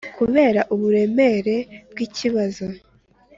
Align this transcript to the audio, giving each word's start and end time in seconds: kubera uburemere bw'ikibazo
kubera 0.17 0.61
uburemere 0.73 1.55
bw'ikibazo 1.91 2.65